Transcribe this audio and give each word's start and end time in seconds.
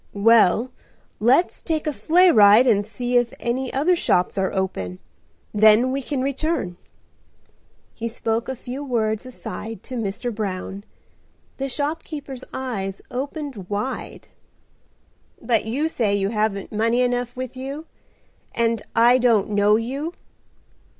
"Well, 0.17 0.71
let's 1.19 1.61
take 1.61 1.85
a 1.85 1.93
sleigh 1.93 2.31
ride 2.31 2.65
and 2.65 2.87
see 2.87 3.17
if 3.17 3.35
any 3.39 3.71
other 3.71 3.95
shops 3.95 4.35
are 4.35 4.51
open. 4.51 4.97
Then 5.53 5.91
we 5.91 6.01
can 6.01 6.23
return." 6.23 6.77
He 7.93 8.07
spoke 8.07 8.49
a 8.49 8.55
few 8.55 8.83
words 8.83 9.27
aside 9.27 9.83
to 9.83 9.95
Mr. 9.97 10.33
Brown. 10.33 10.85
The 11.57 11.69
shopkeeper's 11.69 12.43
eyes 12.51 13.03
opened 13.11 13.69
wide. 13.69 14.29
"But 15.39 15.65
you 15.65 15.87
say 15.87 16.15
you 16.15 16.29
haven't 16.29 16.71
money 16.71 17.01
enough 17.01 17.35
with 17.35 17.55
you, 17.55 17.85
and 18.55 18.81
I 18.95 19.19
don't 19.19 19.51
know 19.51 19.75
you?" 19.75 20.15